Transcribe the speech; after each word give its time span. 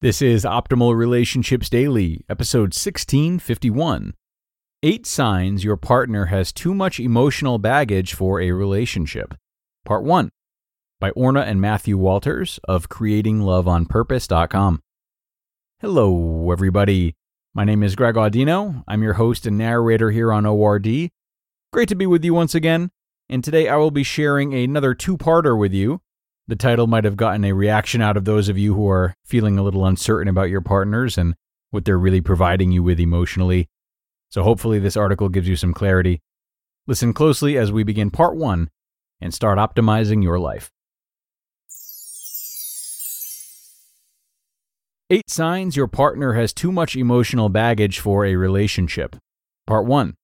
This 0.00 0.22
is 0.22 0.44
Optimal 0.44 0.94
Relationships 0.94 1.68
Daily, 1.68 2.24
episode 2.28 2.72
1651. 2.72 4.14
Eight 4.84 5.06
Signs 5.06 5.64
Your 5.64 5.76
Partner 5.76 6.26
Has 6.26 6.52
Too 6.52 6.72
Much 6.72 7.00
Emotional 7.00 7.58
Baggage 7.58 8.14
for 8.14 8.40
a 8.40 8.52
Relationship. 8.52 9.34
Part 9.84 10.04
1 10.04 10.30
by 11.00 11.10
Orna 11.10 11.40
and 11.40 11.60
Matthew 11.60 11.98
Walters 11.98 12.60
of 12.68 12.88
CreatingLoveOnPurpose.com. 12.88 14.80
Hello, 15.80 16.52
everybody. 16.52 17.16
My 17.52 17.64
name 17.64 17.82
is 17.82 17.96
Greg 17.96 18.14
Audino. 18.14 18.84
I'm 18.86 19.02
your 19.02 19.14
host 19.14 19.46
and 19.46 19.58
narrator 19.58 20.12
here 20.12 20.32
on 20.32 20.46
ORD. 20.46 20.86
Great 21.72 21.88
to 21.88 21.96
be 21.96 22.06
with 22.06 22.24
you 22.24 22.34
once 22.34 22.54
again, 22.54 22.92
and 23.28 23.42
today 23.42 23.68
I 23.68 23.74
will 23.74 23.90
be 23.90 24.04
sharing 24.04 24.54
another 24.54 24.94
two 24.94 25.18
parter 25.18 25.58
with 25.58 25.72
you. 25.72 26.02
The 26.48 26.56
title 26.56 26.86
might 26.86 27.04
have 27.04 27.18
gotten 27.18 27.44
a 27.44 27.52
reaction 27.52 28.00
out 28.00 28.16
of 28.16 28.24
those 28.24 28.48
of 28.48 28.56
you 28.56 28.74
who 28.74 28.88
are 28.88 29.14
feeling 29.22 29.58
a 29.58 29.62
little 29.62 29.84
uncertain 29.84 30.28
about 30.28 30.48
your 30.48 30.62
partners 30.62 31.18
and 31.18 31.34
what 31.70 31.84
they're 31.84 31.98
really 31.98 32.22
providing 32.22 32.72
you 32.72 32.82
with 32.82 32.98
emotionally. 32.98 33.68
So 34.30 34.42
hopefully, 34.42 34.78
this 34.78 34.96
article 34.96 35.28
gives 35.28 35.46
you 35.46 35.56
some 35.56 35.74
clarity. 35.74 36.22
Listen 36.86 37.12
closely 37.12 37.58
as 37.58 37.70
we 37.70 37.82
begin 37.84 38.10
part 38.10 38.34
one 38.34 38.70
and 39.20 39.34
start 39.34 39.58
optimizing 39.58 40.22
your 40.22 40.38
life. 40.38 40.70
Eight 45.10 45.28
signs 45.28 45.76
your 45.76 45.88
partner 45.88 46.32
has 46.32 46.54
too 46.54 46.72
much 46.72 46.96
emotional 46.96 47.50
baggage 47.50 47.98
for 47.98 48.24
a 48.24 48.36
relationship. 48.36 49.16
Part 49.66 49.84
1 49.86 50.14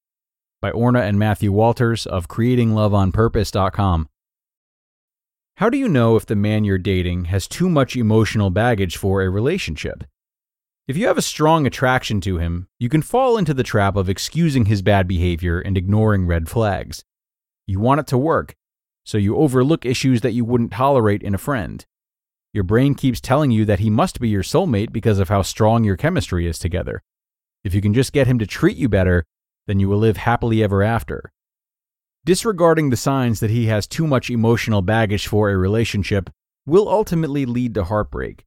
by 0.63 0.71
Orna 0.71 1.01
and 1.01 1.19
Matthew 1.19 1.53
Walters 1.53 2.07
of 2.07 2.29
CreatingLoveOnPurpose.com. 2.29 4.09
How 5.59 5.71
do 5.71 5.79
you 5.79 5.87
know 5.87 6.17
if 6.17 6.27
the 6.27 6.35
man 6.35 6.65
you're 6.65 6.79
dating 6.79 7.27
has 7.27 7.47
too 7.47 7.69
much 7.69 7.95
emotional 7.95 8.51
baggage 8.51 8.97
for 8.97 9.23
a 9.23 9.31
relationship? 9.31 10.03
If 10.89 10.97
you 10.97 11.07
have 11.07 11.17
a 11.17 11.23
strong 11.23 11.65
attraction 11.65 12.21
to 12.23 12.39
him, 12.39 12.67
you 12.81 12.89
can 12.89 13.03
fall 13.03 13.39
into 13.39 13.55
the 13.55 13.63
trap 13.63 13.95
of 13.95 14.09
excusing 14.09 14.65
his 14.65 14.83
bad 14.83 15.07
behavior 15.07 15.61
and 15.61 15.79
ignoring 15.79 16.27
red 16.27 16.49
flags. 16.49 17.05
You 17.69 17.79
want 17.79 18.01
it 18.01 18.09
to 18.09 18.19
work, 18.19 18.57
so 19.05 19.17
you 19.17 19.37
overlook 19.37 19.87
issues 19.87 20.23
that 20.23 20.33
you 20.33 20.45
wouldn't 20.45 20.73
tolerate 20.73 21.23
in 21.23 21.37
a 21.37 21.39
friend. 21.39 21.87
Your 22.53 22.65
brain 22.65 22.97
keeps 22.97 23.21
telling 23.21 23.53
you 23.53 23.65
that 23.65 23.79
he 23.79 23.91
must 23.91 24.19
be 24.19 24.31
your 24.31 24.43
soulmate 24.43 24.93
because 24.93 25.21
of 25.21 25.29
how 25.29 25.43
strong 25.43 25.85
your 25.85 25.97
chemistry 25.97 26.49
is 26.49 26.59
together. 26.59 27.01
If 27.63 27.75
you 27.75 27.81
can 27.81 27.95
just 27.95 28.13
get 28.13 28.27
him 28.27 28.41
to 28.41 28.47
treat 28.47 28.77
you 28.77 28.89
better, 28.89 29.25
then 29.69 29.79
you 29.79 29.89
will 29.89 29.99
live 29.99 30.17
happily 30.17 30.65
ever 30.65 30.83
after. 30.83 31.31
Disregarding 32.27 32.89
the 32.89 32.97
signs 32.97 33.41
that 33.41 33.51
he 33.51 33.67
has 33.67 33.87
too 33.87 34.07
much 34.07 34.31
emotional 34.31 34.81
baggage 34.81 35.27
for 35.27 35.51
a 35.51 35.59
relationship 35.59 36.31
will 36.65 36.89
ultimately 36.89 37.45
lead 37.45 37.75
to 37.75 37.85
heartbreak. 37.85 38.45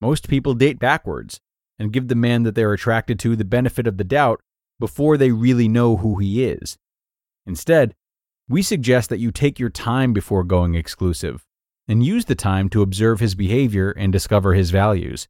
Most 0.00 0.28
people 0.28 0.54
date 0.54 0.78
backwards 0.78 1.40
and 1.76 1.92
give 1.92 2.06
the 2.06 2.14
man 2.14 2.44
that 2.44 2.54
they're 2.54 2.72
attracted 2.72 3.18
to 3.18 3.34
the 3.34 3.44
benefit 3.44 3.88
of 3.88 3.96
the 3.96 4.04
doubt 4.04 4.40
before 4.78 5.16
they 5.16 5.32
really 5.32 5.66
know 5.66 5.96
who 5.96 6.18
he 6.18 6.44
is. 6.44 6.76
Instead, 7.46 7.96
we 8.48 8.62
suggest 8.62 9.10
that 9.10 9.18
you 9.18 9.32
take 9.32 9.58
your 9.58 9.70
time 9.70 10.12
before 10.12 10.44
going 10.44 10.76
exclusive 10.76 11.44
and 11.88 12.06
use 12.06 12.26
the 12.26 12.36
time 12.36 12.68
to 12.68 12.82
observe 12.82 13.18
his 13.18 13.34
behavior 13.34 13.90
and 13.90 14.12
discover 14.12 14.54
his 14.54 14.70
values. 14.70 15.26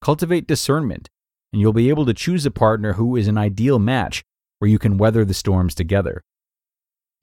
Cultivate 0.00 0.46
discernment, 0.46 1.08
and 1.52 1.60
you'll 1.60 1.72
be 1.72 1.88
able 1.88 2.06
to 2.06 2.14
choose 2.14 2.46
a 2.46 2.52
partner 2.52 2.92
who 2.92 3.16
is 3.16 3.26
an 3.26 3.36
ideal 3.36 3.80
match 3.80 4.22
where 4.60 4.70
you 4.70 4.78
can 4.78 4.98
weather 4.98 5.24
the 5.24 5.34
storms 5.34 5.74
together. 5.74 6.22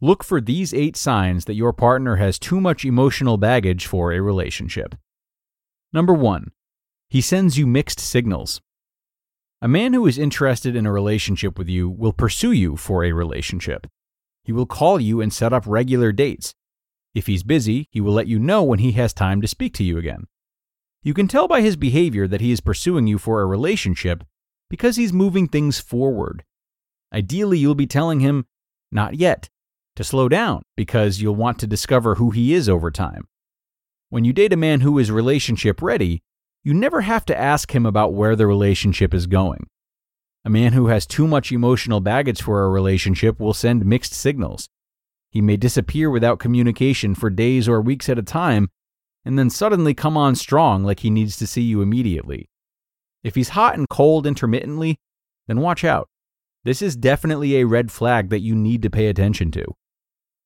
Look 0.02 0.24
for 0.24 0.42
these 0.42 0.74
eight 0.74 0.98
signs 0.98 1.46
that 1.46 1.56
your 1.56 1.72
partner 1.72 2.18
has 2.18 2.38
too 2.38 2.60
much 2.60 2.84
emotional 2.84 3.38
baggage 3.38 3.86
for 3.86 4.12
a 4.12 4.22
relationship. 4.22 4.96
Number 5.94 6.14
one, 6.14 6.52
he 7.10 7.22
sends 7.22 7.58
you 7.58 7.66
mixed 7.66 8.00
signals. 8.00 8.62
A 9.62 9.70
man 9.70 9.94
who 9.94 10.06
is 10.06 10.18
interested 10.18 10.76
in 10.76 10.86
a 10.86 10.92
relationship 10.92 11.58
with 11.58 11.70
you 11.70 11.90
will 11.90 12.12
pursue 12.12 12.52
you 12.52 12.76
for 12.76 13.06
a 13.06 13.14
relationship. 13.14 13.88
He 14.44 14.52
will 14.52 14.66
call 14.66 15.00
you 15.00 15.22
and 15.22 15.34
set 15.34 15.54
up 15.54 15.64
regular 15.66 16.12
dates. 16.12 16.54
If 17.14 17.28
he's 17.28 17.44
busy, 17.44 17.88
he 17.90 18.02
will 18.02 18.14
let 18.14 18.28
you 18.28 18.38
know 18.38 18.62
when 18.64 18.80
he 18.80 18.92
has 18.92 19.14
time 19.14 19.42
to 19.42 19.48
speak 19.48 19.74
to 19.76 19.84
you 19.84 19.98
again. 19.98 20.26
You 21.02 21.14
can 21.14 21.30
tell 21.30 21.48
by 21.48 21.62
his 21.62 21.78
behavior 21.78 22.28
that 22.28 22.42
he 22.42 22.52
is 22.52 22.60
pursuing 22.60 23.08
you 23.08 23.18
for 23.18 23.42
a 23.42 23.46
relationship 23.46 24.26
because 24.70 24.98
he's 24.98 25.14
moving 25.14 25.48
things 25.48 25.80
forward. 25.80 26.44
Ideally, 27.14 27.60
you'll 27.60 27.76
be 27.76 27.88
telling 27.88 28.20
him, 28.20 28.46
not 28.92 29.16
yet, 29.16 29.50
to 29.96 30.04
slow 30.04 30.30
down 30.30 30.62
because 30.76 31.22
you'll 31.22 31.36
want 31.36 31.60
to 31.60 31.68
discover 31.68 32.16
who 32.16 32.32
he 32.32 32.54
is 32.54 32.68
over 32.68 32.92
time. 32.92 33.28
When 34.10 34.24
you 34.26 34.34
date 34.34 34.54
a 34.54 34.58
man 34.58 34.82
who 34.82 35.00
is 35.00 35.12
relationship 35.12 35.82
ready, 35.82 36.22
you 36.64 36.74
never 36.74 37.02
have 37.02 37.26
to 37.26 37.38
ask 37.38 37.74
him 37.74 37.86
about 37.86 38.14
where 38.14 38.36
the 38.36 38.48
relationship 38.48 39.14
is 39.14 39.28
going. 39.28 39.68
A 40.44 40.50
man 40.50 40.74
who 40.74 40.88
has 40.88 41.06
too 41.06 41.28
much 41.28 41.52
emotional 41.52 42.00
baggage 42.00 42.42
for 42.42 42.64
a 42.64 42.70
relationship 42.70 43.40
will 43.40 43.54
send 43.54 43.86
mixed 43.86 44.14
signals. 44.14 44.70
He 45.32 45.42
may 45.42 45.58
disappear 45.58 46.10
without 46.10 46.40
communication 46.40 47.16
for 47.16 47.30
days 47.30 47.68
or 47.68 47.82
weeks 47.82 48.10
at 48.10 48.20
a 48.20 48.24
time, 48.24 48.70
and 49.26 49.40
then 49.40 49.50
suddenly 49.50 49.94
come 49.94 50.16
on 50.16 50.36
strong 50.36 50.84
like 50.84 51.00
he 51.00 51.10
needs 51.10 51.36
to 51.38 51.48
see 51.48 51.64
you 51.64 51.82
immediately. 51.82 52.48
If 53.24 53.36
he's 53.36 53.50
hot 53.50 53.76
and 53.76 53.90
cold 53.90 54.28
intermittently, 54.28 54.98
then 55.48 55.62
watch 55.62 55.84
out. 55.84 56.08
This 56.64 56.82
is 56.82 56.96
definitely 56.96 57.58
a 57.58 57.66
red 57.66 57.92
flag 57.92 58.30
that 58.30 58.42
you 58.42 58.56
need 58.56 58.82
to 58.84 58.90
pay 58.90 59.08
attention 59.08 59.52
to. 59.52 59.66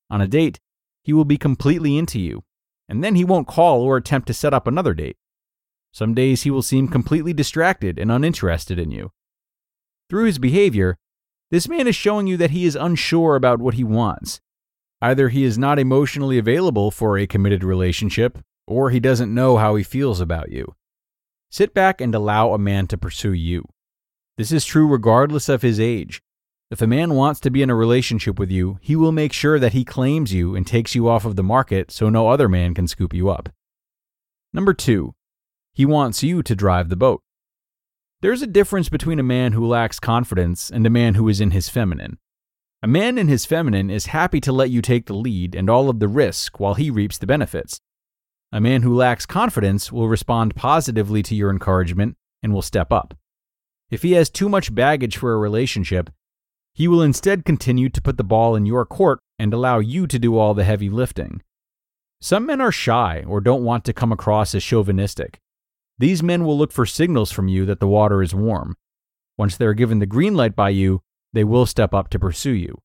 On 0.10 0.22
a 0.22 0.28
date, 0.28 0.60
he 1.04 1.14
will 1.14 1.26
be 1.26 1.38
completely 1.38 1.98
into 1.98 2.20
you, 2.20 2.44
and 2.88 3.04
then 3.04 3.16
he 3.16 3.24
won't 3.24 3.48
call 3.48 3.82
or 3.82 3.98
attempt 3.98 4.28
to 4.28 4.34
set 4.34 4.54
up 4.54 4.68
another 4.68 4.94
date. 4.94 5.18
Some 5.92 6.14
days 6.14 6.44
he 6.44 6.52
will 6.52 6.62
seem 6.62 6.88
completely 6.88 7.34
distracted 7.34 7.98
and 7.98 8.12
uninterested 8.12 8.80
in 8.80 8.92
you. 8.92 9.12
Through 10.10 10.26
his 10.26 10.40
behavior, 10.40 10.98
this 11.52 11.68
man 11.68 11.88
is 11.88 11.96
showing 11.96 12.28
you 12.28 12.38
that 12.38 12.52
he 12.52 12.66
is 12.66 12.76
unsure 12.76 13.36
about 13.36 13.60
what 13.60 13.74
he 13.76 13.84
wants. 13.84 14.40
Either 15.02 15.30
he 15.30 15.44
is 15.44 15.58
not 15.58 15.80
emotionally 15.80 16.38
available 16.38 16.92
for 16.92 17.18
a 17.18 17.26
committed 17.26 17.64
relationship, 17.64 18.40
or 18.68 18.90
he 18.90 19.00
doesn't 19.00 19.34
know 19.34 19.58
how 19.58 19.76
he 19.76 19.84
feels 19.84 20.20
about 20.20 20.52
you. 20.52 20.76
Sit 21.50 21.74
back 21.74 22.02
and 22.02 22.14
allow 22.14 22.54
a 22.54 22.60
man 22.60 22.86
to 22.88 22.98
pursue 22.98 23.34
you. 23.34 23.66
This 24.38 24.52
is 24.52 24.66
true 24.66 24.88
regardless 24.88 25.50
of 25.50 25.62
his 25.62 25.80
age. 25.80 26.22
If 26.72 26.84
a 26.84 26.88
man 26.88 27.16
wants 27.16 27.40
to 27.42 27.50
be 27.50 27.64
in 27.64 27.72
a 27.72 27.76
relationship 27.76 28.38
with 28.38 28.52
you, 28.52 28.78
he 28.82 28.96
will 28.96 29.12
make 29.12 29.34
sure 29.34 29.58
that 29.58 29.74
he 29.74 29.84
claims 29.84 30.34
you 30.34 30.56
and 30.56 30.68
takes 30.68 30.94
you 30.94 31.10
off 31.10 31.26
of 31.26 31.36
the 31.36 31.44
market 31.44 31.90
so 31.90 32.10
no 32.10 32.30
other 32.30 32.48
man 32.48 32.76
can 32.76 32.88
scoop 32.88 33.12
you 33.12 33.30
up. 33.30 33.50
Number 34.54 34.76
two, 34.76 35.16
he 35.74 35.86
wants 35.86 36.22
you 36.22 36.44
to 36.44 36.56
drive 36.56 36.90
the 36.90 36.96
boat. 36.96 37.24
There's 38.22 38.44
a 38.44 38.48
difference 38.48 38.88
between 38.88 39.18
a 39.18 39.24
man 39.24 39.54
who 39.54 39.66
lacks 39.66 40.00
confidence 40.00 40.70
and 40.70 40.86
a 40.86 40.92
man 40.92 41.16
who 41.16 41.28
is 41.28 41.42
in 41.42 41.52
his 41.52 41.70
feminine. 41.70 42.20
A 42.84 42.88
man 42.88 43.18
in 43.18 43.30
his 43.30 43.46
feminine 43.46 43.90
is 43.90 44.08
happy 44.08 44.40
to 44.42 44.52
let 44.52 44.70
you 44.70 44.82
take 44.82 45.08
the 45.08 45.14
lead 45.14 45.56
and 45.56 45.72
all 45.72 45.90
of 45.90 46.00
the 46.00 46.08
risk 46.08 46.60
while 46.60 46.76
he 46.76 46.92
reaps 46.92 47.18
the 47.18 47.28
benefits. 47.28 47.80
A 48.52 48.62
man 48.62 48.84
who 48.84 48.96
lacks 48.96 49.26
confidence 49.26 49.92
will 49.92 50.08
respond 50.08 50.56
positively 50.56 51.24
to 51.24 51.36
your 51.36 51.50
encouragement 51.50 52.16
and 52.44 52.54
will 52.54 52.62
step 52.62 52.92
up. 52.92 53.16
If 53.90 54.04
he 54.04 54.12
has 54.14 54.30
too 54.30 54.50
much 54.50 54.76
baggage 54.76 55.18
for 55.18 55.34
a 55.34 55.38
relationship, 55.38 56.12
he 56.80 56.88
will 56.88 57.02
instead 57.02 57.44
continue 57.44 57.90
to 57.90 58.02
put 58.02 58.16
the 58.16 58.24
ball 58.24 58.56
in 58.56 58.66
your 58.66 58.86
court 58.86 59.20
and 59.38 59.54
allow 59.54 59.80
you 59.80 60.08
to 60.08 60.18
do 60.18 60.38
all 60.38 60.54
the 60.54 60.64
heavy 60.64 60.90
lifting. 60.90 61.42
Some 62.22 62.46
men 62.46 62.62
are 62.62 62.72
shy 62.72 63.22
or 63.28 63.42
don't 63.42 63.66
want 63.66 63.84
to 63.84 63.92
come 63.92 64.14
across 64.14 64.56
as 64.56 64.64
chauvinistic. 64.64 65.42
These 65.98 66.24
men 66.24 66.46
will 66.46 66.58
look 66.58 66.72
for 66.72 66.86
signals 66.86 67.34
from 67.34 67.50
you 67.50 67.66
that 67.66 67.82
the 67.82 67.88
water 67.88 68.24
is 68.24 68.34
warm. 68.34 68.78
Once 69.38 69.58
they 69.58 69.66
are 69.66 69.74
given 69.74 70.00
the 70.00 70.06
green 70.06 70.36
light 70.36 70.56
by 70.56 70.70
you, 70.70 71.02
they 71.34 71.44
will 71.44 71.66
step 71.66 71.94
up 71.94 72.10
to 72.12 72.20
pursue 72.20 72.52
you. 72.54 72.78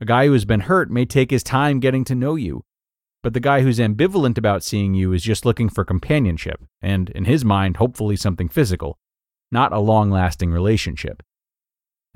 A 0.00 0.06
guy 0.06 0.24
who 0.24 0.32
has 0.32 0.46
been 0.46 0.60
hurt 0.60 0.90
may 0.90 1.04
take 1.04 1.30
his 1.30 1.42
time 1.42 1.80
getting 1.80 2.04
to 2.04 2.14
know 2.14 2.34
you, 2.34 2.64
but 3.22 3.34
the 3.34 3.40
guy 3.40 3.60
who's 3.60 3.78
ambivalent 3.78 4.38
about 4.38 4.64
seeing 4.64 4.94
you 4.94 5.12
is 5.12 5.22
just 5.22 5.44
looking 5.44 5.68
for 5.68 5.84
companionship, 5.84 6.64
and 6.80 7.10
in 7.10 7.26
his 7.26 7.44
mind, 7.44 7.76
hopefully 7.76 8.16
something 8.16 8.48
physical, 8.48 8.96
not 9.52 9.70
a 9.74 9.80
long 9.80 10.10
lasting 10.10 10.50
relationship. 10.50 11.22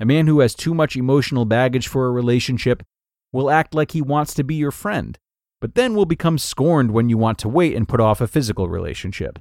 A 0.03 0.05
man 0.05 0.27
who 0.27 0.41
has 0.41 0.53
too 0.53 0.73
much 0.73 0.97
emotional 0.97 1.45
baggage 1.45 1.87
for 1.87 2.07
a 2.07 2.11
relationship 2.11 2.83
will 3.31 3.49
act 3.49 3.73
like 3.73 3.91
he 3.91 4.01
wants 4.01 4.33
to 4.33 4.43
be 4.43 4.55
your 4.55 4.69
friend, 4.69 5.17
but 5.61 5.75
then 5.75 5.95
will 5.95 6.05
become 6.05 6.37
scorned 6.37 6.91
when 6.91 7.07
you 7.07 7.17
want 7.17 7.37
to 7.39 7.47
wait 7.47 7.73
and 7.73 7.87
put 7.87 8.01
off 8.01 8.19
a 8.19 8.27
physical 8.27 8.67
relationship. 8.67 9.39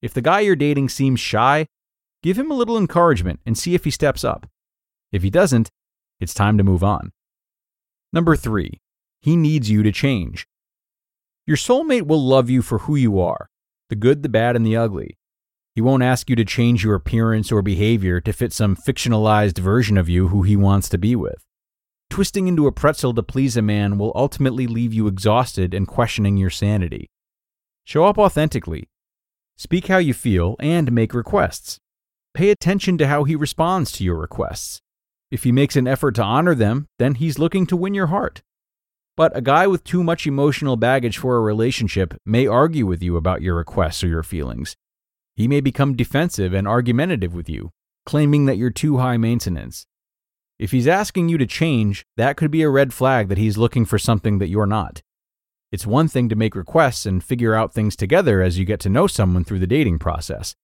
If 0.00 0.14
the 0.14 0.22
guy 0.22 0.40
you're 0.40 0.54
dating 0.54 0.90
seems 0.90 1.18
shy, 1.18 1.66
give 2.22 2.38
him 2.38 2.52
a 2.52 2.54
little 2.54 2.78
encouragement 2.78 3.40
and 3.44 3.58
see 3.58 3.74
if 3.74 3.82
he 3.82 3.90
steps 3.90 4.22
up. 4.22 4.46
If 5.10 5.24
he 5.24 5.28
doesn't, 5.28 5.70
it's 6.20 6.34
time 6.34 6.56
to 6.58 6.62
move 6.62 6.84
on. 6.84 7.10
Number 8.12 8.36
three, 8.36 8.78
he 9.20 9.34
needs 9.34 9.70
you 9.70 9.82
to 9.82 9.90
change. 9.90 10.46
Your 11.48 11.56
soulmate 11.56 12.06
will 12.06 12.24
love 12.24 12.48
you 12.48 12.62
for 12.62 12.78
who 12.78 12.94
you 12.94 13.18
are 13.18 13.48
the 13.88 13.96
good, 13.96 14.22
the 14.22 14.28
bad, 14.28 14.54
and 14.54 14.64
the 14.64 14.76
ugly. 14.76 15.18
He 15.74 15.80
won't 15.80 16.02
ask 16.02 16.28
you 16.28 16.36
to 16.36 16.44
change 16.44 16.82
your 16.82 16.94
appearance 16.94 17.52
or 17.52 17.62
behavior 17.62 18.20
to 18.20 18.32
fit 18.32 18.52
some 18.52 18.76
fictionalized 18.76 19.58
version 19.58 19.96
of 19.96 20.08
you 20.08 20.28
who 20.28 20.42
he 20.42 20.56
wants 20.56 20.88
to 20.88 20.98
be 20.98 21.14
with. 21.14 21.44
Twisting 22.08 22.48
into 22.48 22.66
a 22.66 22.72
pretzel 22.72 23.14
to 23.14 23.22
please 23.22 23.56
a 23.56 23.62
man 23.62 23.96
will 23.96 24.12
ultimately 24.16 24.66
leave 24.66 24.92
you 24.92 25.06
exhausted 25.06 25.72
and 25.72 25.86
questioning 25.86 26.36
your 26.36 26.50
sanity. 26.50 27.08
Show 27.84 28.04
up 28.04 28.18
authentically. 28.18 28.88
Speak 29.56 29.86
how 29.86 29.98
you 29.98 30.12
feel 30.12 30.56
and 30.58 30.90
make 30.90 31.14
requests. 31.14 31.78
Pay 32.34 32.50
attention 32.50 32.98
to 32.98 33.06
how 33.06 33.24
he 33.24 33.36
responds 33.36 33.92
to 33.92 34.04
your 34.04 34.16
requests. 34.16 34.80
If 35.30 35.44
he 35.44 35.52
makes 35.52 35.76
an 35.76 35.86
effort 35.86 36.16
to 36.16 36.22
honor 36.24 36.56
them, 36.56 36.88
then 36.98 37.14
he's 37.14 37.38
looking 37.38 37.66
to 37.66 37.76
win 37.76 37.94
your 37.94 38.08
heart. 38.08 38.42
But 39.16 39.36
a 39.36 39.40
guy 39.40 39.68
with 39.68 39.84
too 39.84 40.02
much 40.02 40.26
emotional 40.26 40.76
baggage 40.76 41.18
for 41.18 41.36
a 41.36 41.40
relationship 41.40 42.14
may 42.26 42.46
argue 42.46 42.86
with 42.86 43.02
you 43.02 43.16
about 43.16 43.42
your 43.42 43.54
requests 43.54 44.02
or 44.02 44.08
your 44.08 44.22
feelings. 44.24 44.76
He 45.36 45.48
may 45.48 45.60
become 45.60 45.96
defensive 45.96 46.52
and 46.52 46.68
argumentative 46.68 47.34
with 47.34 47.48
you, 47.48 47.70
claiming 48.04 48.46
that 48.46 48.56
you're 48.56 48.70
too 48.70 48.98
high 48.98 49.16
maintenance. 49.16 49.86
If 50.58 50.72
he's 50.72 50.86
asking 50.86 51.28
you 51.28 51.38
to 51.38 51.46
change, 51.46 52.04
that 52.16 52.36
could 52.36 52.50
be 52.50 52.62
a 52.62 52.68
red 52.68 52.92
flag 52.92 53.28
that 53.28 53.38
he's 53.38 53.56
looking 53.56 53.86
for 53.86 53.98
something 53.98 54.38
that 54.38 54.48
you're 54.48 54.66
not. 54.66 55.02
It's 55.72 55.86
one 55.86 56.08
thing 56.08 56.28
to 56.28 56.36
make 56.36 56.54
requests 56.54 57.06
and 57.06 57.22
figure 57.22 57.54
out 57.54 57.72
things 57.72 57.96
together 57.96 58.42
as 58.42 58.58
you 58.58 58.64
get 58.64 58.80
to 58.80 58.88
know 58.88 59.06
someone 59.06 59.44
through 59.44 59.60
the 59.60 59.66
dating 59.66 60.00
process. 60.00 60.56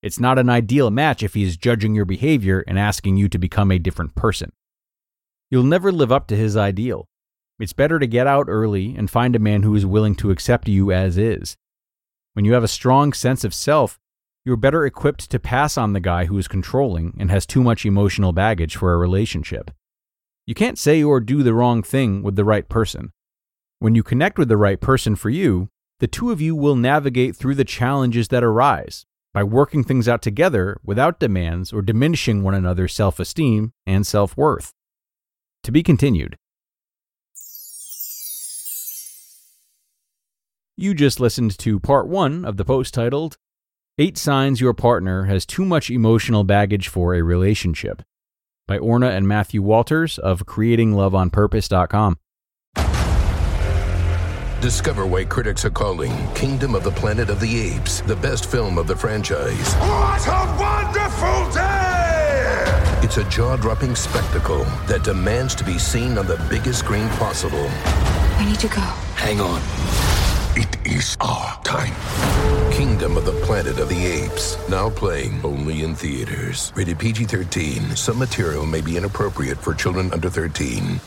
It's 0.00 0.20
not 0.20 0.38
an 0.38 0.48
ideal 0.48 0.90
match 0.90 1.22
if 1.22 1.34
he 1.34 1.42
is 1.42 1.56
judging 1.56 1.94
your 1.94 2.04
behavior 2.04 2.62
and 2.66 2.78
asking 2.78 3.16
you 3.16 3.28
to 3.30 3.38
become 3.38 3.70
a 3.70 3.78
different 3.78 4.14
person. 4.14 4.52
You'll 5.50 5.64
never 5.64 5.90
live 5.90 6.12
up 6.12 6.26
to 6.28 6.36
his 6.36 6.56
ideal. 6.56 7.08
It's 7.58 7.72
better 7.72 7.98
to 7.98 8.06
get 8.06 8.26
out 8.26 8.46
early 8.48 8.94
and 8.96 9.10
find 9.10 9.34
a 9.34 9.38
man 9.38 9.62
who 9.62 9.74
is 9.74 9.86
willing 9.86 10.14
to 10.16 10.30
accept 10.30 10.68
you 10.68 10.92
as 10.92 11.16
is. 11.16 11.56
When 12.34 12.44
you 12.44 12.52
have 12.52 12.64
a 12.64 12.68
strong 12.68 13.12
sense 13.12 13.44
of 13.44 13.54
self, 13.54 13.98
you're 14.44 14.56
better 14.56 14.84
equipped 14.84 15.30
to 15.30 15.38
pass 15.38 15.78
on 15.78 15.94
the 15.94 16.00
guy 16.00 16.26
who 16.26 16.36
is 16.36 16.48
controlling 16.48 17.16
and 17.18 17.30
has 17.30 17.46
too 17.46 17.62
much 17.62 17.86
emotional 17.86 18.32
baggage 18.32 18.76
for 18.76 18.92
a 18.92 18.98
relationship. 18.98 19.70
You 20.46 20.54
can't 20.54 20.78
say 20.78 21.02
or 21.02 21.20
do 21.20 21.42
the 21.42 21.54
wrong 21.54 21.82
thing 21.82 22.22
with 22.22 22.36
the 22.36 22.44
right 22.44 22.68
person. 22.68 23.12
When 23.78 23.94
you 23.94 24.02
connect 24.02 24.38
with 24.38 24.48
the 24.48 24.58
right 24.58 24.80
person 24.80 25.16
for 25.16 25.30
you, 25.30 25.68
the 26.00 26.06
two 26.06 26.30
of 26.30 26.40
you 26.40 26.54
will 26.54 26.76
navigate 26.76 27.34
through 27.34 27.54
the 27.54 27.64
challenges 27.64 28.28
that 28.28 28.44
arise 28.44 29.06
by 29.32 29.42
working 29.42 29.82
things 29.82 30.08
out 30.08 30.20
together 30.20 30.78
without 30.84 31.18
demands 31.18 31.72
or 31.72 31.80
diminishing 31.80 32.42
one 32.42 32.54
another's 32.54 32.92
self 32.92 33.18
esteem 33.18 33.72
and 33.86 34.06
self 34.06 34.36
worth. 34.36 34.72
To 35.62 35.72
be 35.72 35.82
continued. 35.82 36.36
You 40.76 40.92
just 40.92 41.20
listened 41.20 41.56
to 41.58 41.80
part 41.80 42.08
one 42.08 42.44
of 42.44 42.58
the 42.58 42.64
post 42.64 42.92
titled, 42.92 43.38
Eight 43.96 44.18
Signs 44.18 44.60
Your 44.60 44.74
Partner 44.74 45.26
Has 45.26 45.46
Too 45.46 45.64
Much 45.64 45.88
Emotional 45.88 46.42
Baggage 46.42 46.88
for 46.88 47.14
a 47.14 47.22
Relationship 47.22 48.02
by 48.66 48.76
Orna 48.76 49.10
and 49.10 49.28
Matthew 49.28 49.62
Walters 49.62 50.18
of 50.18 50.46
CreatingLoveOnPurpose.com. 50.46 52.18
Discover 54.60 55.06
why 55.06 55.24
critics 55.24 55.64
are 55.64 55.70
calling 55.70 56.10
Kingdom 56.34 56.74
of 56.74 56.82
the 56.82 56.90
Planet 56.90 57.30
of 57.30 57.38
the 57.38 57.60
Apes 57.72 58.00
the 58.00 58.16
best 58.16 58.50
film 58.50 58.78
of 58.78 58.88
the 58.88 58.96
franchise. 58.96 59.74
What 59.74 60.26
a 60.26 60.56
wonderful 60.58 61.52
day! 61.52 63.00
It's 63.04 63.18
a 63.18 63.30
jaw 63.30 63.54
dropping 63.54 63.94
spectacle 63.94 64.64
that 64.88 65.04
demands 65.04 65.54
to 65.54 65.62
be 65.62 65.78
seen 65.78 66.18
on 66.18 66.26
the 66.26 66.44
biggest 66.50 66.80
screen 66.80 67.08
possible. 67.10 67.68
I 67.68 68.44
need 68.44 68.58
to 68.58 68.66
go. 68.66 68.80
Hang 69.14 69.40
on. 69.40 69.60
It 70.56 70.84
is 70.84 71.16
our 71.20 71.62
time. 71.62 72.63
Kingdom 72.74 73.16
of 73.16 73.24
the 73.24 73.40
Planet 73.46 73.78
of 73.78 73.88
the 73.88 74.04
Apes. 74.04 74.58
Now 74.68 74.90
playing 74.90 75.40
only 75.44 75.84
in 75.84 75.94
theaters. 75.94 76.72
Rated 76.74 76.98
PG 76.98 77.26
13. 77.26 77.94
Some 77.94 78.18
material 78.18 78.66
may 78.66 78.80
be 78.80 78.96
inappropriate 78.96 79.58
for 79.58 79.74
children 79.74 80.12
under 80.12 80.28
13. 80.28 80.98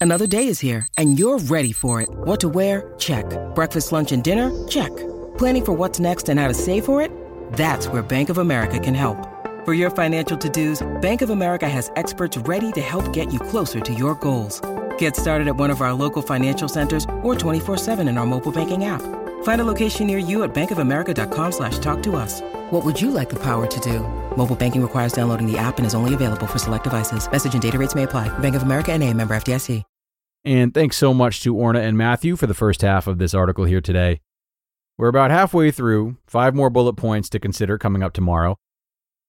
Another 0.00 0.26
day 0.26 0.48
is 0.48 0.58
here, 0.58 0.88
and 0.98 1.16
you're 1.20 1.38
ready 1.38 1.70
for 1.70 2.00
it. 2.00 2.08
What 2.08 2.40
to 2.40 2.48
wear? 2.48 2.92
Check. 2.98 3.26
Breakfast, 3.54 3.92
lunch, 3.92 4.10
and 4.10 4.24
dinner? 4.24 4.50
Check. 4.66 4.90
Planning 5.38 5.64
for 5.64 5.72
what's 5.72 6.00
next 6.00 6.28
and 6.28 6.40
how 6.40 6.48
to 6.48 6.54
save 6.54 6.84
for 6.84 7.00
it? 7.00 7.12
That's 7.52 7.86
where 7.86 8.02
Bank 8.02 8.28
of 8.28 8.38
America 8.38 8.80
can 8.80 8.94
help. 8.94 9.18
For 9.64 9.72
your 9.72 9.90
financial 9.90 10.36
to 10.36 10.48
dos, 10.48 10.82
Bank 11.00 11.22
of 11.22 11.30
America 11.30 11.68
has 11.68 11.92
experts 11.94 12.36
ready 12.38 12.72
to 12.72 12.80
help 12.80 13.12
get 13.12 13.32
you 13.32 13.38
closer 13.38 13.78
to 13.78 13.94
your 13.94 14.16
goals. 14.16 14.60
Get 14.98 15.14
started 15.14 15.46
at 15.46 15.54
one 15.54 15.70
of 15.70 15.80
our 15.80 15.92
local 15.92 16.22
financial 16.22 16.66
centers 16.66 17.04
or 17.22 17.36
24-7 17.36 18.08
in 18.08 18.18
our 18.18 18.26
mobile 18.26 18.50
banking 18.50 18.84
app. 18.84 19.02
Find 19.46 19.60
a 19.60 19.64
location 19.64 20.08
near 20.08 20.18
you 20.18 20.42
at 20.42 20.52
bankofamerica.com 20.52 21.52
slash 21.52 21.78
talk 21.78 22.02
to 22.02 22.16
us. 22.16 22.40
What 22.70 22.84
would 22.84 23.00
you 23.00 23.12
like 23.12 23.28
the 23.28 23.38
power 23.38 23.64
to 23.68 23.80
do? 23.80 24.00
Mobile 24.36 24.56
banking 24.56 24.82
requires 24.82 25.12
downloading 25.12 25.46
the 25.46 25.56
app 25.56 25.78
and 25.78 25.86
is 25.86 25.94
only 25.94 26.14
available 26.14 26.48
for 26.48 26.58
select 26.58 26.82
devices. 26.82 27.30
Message 27.30 27.52
and 27.52 27.62
data 27.62 27.78
rates 27.78 27.94
may 27.94 28.02
apply. 28.02 28.26
Bank 28.40 28.56
of 28.56 28.64
America 28.64 28.90
and 28.92 29.04
a 29.04 29.14
member 29.14 29.36
FDIC. 29.36 29.84
And 30.44 30.74
thanks 30.74 30.96
so 30.96 31.14
much 31.14 31.44
to 31.44 31.54
Orna 31.54 31.78
and 31.78 31.96
Matthew 31.96 32.34
for 32.34 32.48
the 32.48 32.54
first 32.54 32.82
half 32.82 33.06
of 33.06 33.18
this 33.18 33.34
article 33.34 33.66
here 33.66 33.80
today. 33.80 34.20
We're 34.98 35.06
about 35.06 35.30
halfway 35.30 35.70
through, 35.70 36.16
five 36.26 36.52
more 36.52 36.68
bullet 36.68 36.94
points 36.94 37.28
to 37.28 37.38
consider 37.38 37.78
coming 37.78 38.02
up 38.02 38.14
tomorrow. 38.14 38.56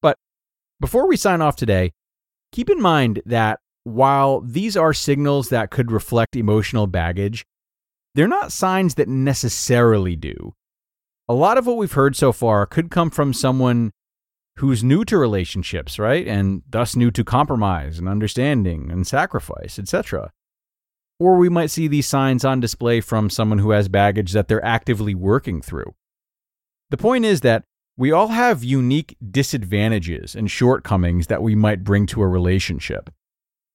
But 0.01 0.17
before 0.79 1.07
we 1.07 1.15
sign 1.15 1.41
off 1.41 1.55
today, 1.55 1.93
keep 2.51 2.71
in 2.71 2.81
mind 2.81 3.21
that 3.27 3.59
while 3.83 4.41
these 4.41 4.75
are 4.75 4.93
signals 4.93 5.49
that 5.49 5.69
could 5.69 5.91
reflect 5.91 6.35
emotional 6.35 6.87
baggage, 6.87 7.45
they're 8.17 8.27
not 8.27 8.51
signs 8.51 8.95
that 8.95 9.07
necessarily 9.07 10.15
do. 10.15 10.55
A 11.29 11.35
lot 11.35 11.59
of 11.59 11.67
what 11.67 11.77
we've 11.77 11.91
heard 11.91 12.15
so 12.15 12.31
far 12.31 12.65
could 12.65 12.89
come 12.89 13.11
from 13.11 13.31
someone 13.31 13.91
who's 14.55 14.83
new 14.83 15.05
to 15.05 15.19
relationships, 15.19 15.99
right? 15.99 16.27
And 16.27 16.63
thus 16.67 16.95
new 16.95 17.11
to 17.11 17.23
compromise 17.23 17.99
and 17.99 18.09
understanding 18.09 18.89
and 18.89 19.05
sacrifice, 19.05 19.77
etc. 19.77 20.31
Or 21.19 21.37
we 21.37 21.47
might 21.47 21.69
see 21.69 21.87
these 21.87 22.07
signs 22.07 22.43
on 22.43 22.59
display 22.59 23.01
from 23.01 23.29
someone 23.29 23.59
who 23.59 23.69
has 23.69 23.87
baggage 23.87 24.31
that 24.31 24.47
they're 24.47 24.65
actively 24.65 25.13
working 25.13 25.61
through. 25.61 25.93
The 26.89 26.97
point 26.97 27.23
is 27.23 27.41
that 27.41 27.65
we 27.97 28.11
all 28.11 28.29
have 28.29 28.63
unique 28.63 29.15
disadvantages 29.29 30.33
and 30.33 30.49
shortcomings 30.49 31.27
that 31.27 31.43
we 31.43 31.53
might 31.53 31.83
bring 31.83 32.07
to 32.07 32.23
a 32.23 32.27
relationship. 32.27 33.11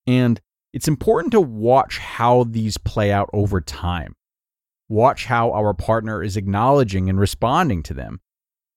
And 0.05 0.41
it's 0.73 0.89
important 0.89 1.31
to 1.31 1.41
watch 1.41 1.99
how 1.99 2.43
these 2.43 2.77
play 2.77 3.13
out 3.13 3.31
over 3.33 3.61
time. 3.61 4.17
Watch 4.93 5.25
how 5.25 5.53
our 5.53 5.73
partner 5.73 6.23
is 6.23 6.37
acknowledging 6.37 7.09
and 7.09 7.19
responding 7.19 7.83
to 7.85 7.95
them, 7.95 8.21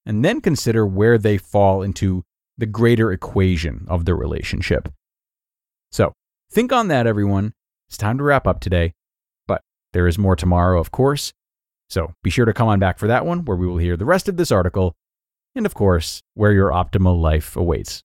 and 0.06 0.24
then 0.24 0.40
consider 0.40 0.88
where 0.88 1.18
they 1.18 1.38
fall 1.38 1.82
into 1.82 2.24
the 2.58 2.66
greater 2.66 3.12
equation 3.12 3.86
of 3.90 4.06
the 4.06 4.16
relationship. 4.16 4.88
So, 5.92 6.14
think 6.50 6.72
on 6.72 6.88
that, 6.88 7.06
everyone. 7.06 7.52
It's 7.90 7.98
time 7.98 8.18
to 8.20 8.24
wrap 8.24 8.48
up 8.48 8.62
today, 8.62 8.94
but 9.46 9.60
there 9.92 10.08
is 10.08 10.18
more 10.18 10.38
tomorrow, 10.38 10.80
of 10.80 10.90
course. 10.90 11.34
So, 11.90 12.14
be 12.24 12.30
sure 12.30 12.46
to 12.46 12.54
come 12.54 12.70
on 12.70 12.80
back 12.80 12.98
for 12.98 13.08
that 13.08 13.26
one, 13.26 13.44
where 13.44 13.58
we 13.58 13.68
will 13.68 13.80
hear 13.80 13.98
the 13.98 14.06
rest 14.06 14.30
of 14.30 14.38
this 14.38 14.54
article, 14.54 14.96
and 15.54 15.66
of 15.66 15.74
course, 15.74 16.22
where 16.34 16.54
your 16.54 16.70
optimal 16.70 17.20
life 17.20 17.58
awaits. 17.58 18.04